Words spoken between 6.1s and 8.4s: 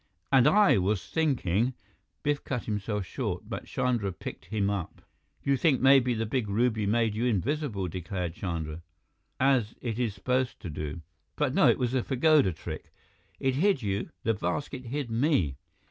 the big ruby made you invisible," declared